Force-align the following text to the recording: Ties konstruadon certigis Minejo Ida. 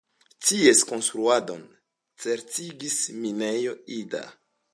Ties 0.43 0.79
konstruadon 0.91 1.61
certigis 2.25 2.99
Minejo 3.21 3.79
Ida. 4.01 4.27